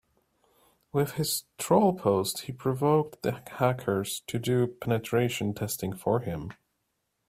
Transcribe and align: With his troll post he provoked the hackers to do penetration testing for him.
With 0.91 1.11
his 1.11 1.45
troll 1.59 1.93
post 1.93 2.45
he 2.45 2.51
provoked 2.51 3.21
the 3.21 3.43
hackers 3.45 4.21
to 4.25 4.39
do 4.39 4.65
penetration 4.65 5.53
testing 5.53 5.93
for 5.93 6.21
him. 6.21 6.53